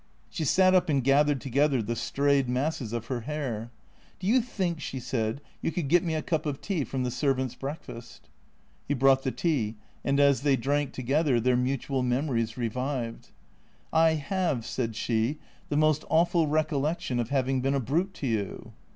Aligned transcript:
She 0.31 0.45
sat 0.45 0.73
up 0.73 0.89
and 0.89 1.03
gathered 1.03 1.39
together 1.39 1.79
the 1.79 1.95
strayed 1.95 2.49
masses 2.49 2.91
of 2.91 3.05
her 3.05 3.21
hair." 3.21 3.69
Do 4.19 4.25
you 4.25 4.41
think," 4.41 4.79
she 4.79 4.99
said," 4.99 5.41
you 5.61 5.71
could 5.71 5.89
get 5.89 6.03
me 6.03 6.15
a 6.15 6.23
cup 6.23 6.47
of 6.47 6.59
tea 6.59 6.83
from 6.83 7.03
the 7.03 7.11
servant's 7.11 7.53
breakfast?" 7.53 8.27
He 8.87 8.95
brought 8.95 9.21
the 9.21 9.29
tea, 9.31 9.75
and 10.03 10.19
as 10.19 10.41
they 10.41 10.55
drank 10.55 10.91
together 10.93 11.39
their 11.39 11.55
mutual 11.55 12.01
memories 12.01 12.57
revived." 12.57 13.29
I 13.93 14.15
have," 14.15 14.65
said 14.65 14.95
she," 14.95 15.37
the 15.69 15.77
most 15.77 16.03
awful 16.09 16.47
recollection 16.47 17.19
of 17.19 17.29
having 17.29 17.61
been 17.61 17.75
a 17.75 17.79
brute 17.79 18.15
to 18.15 18.27
you." 18.27 18.73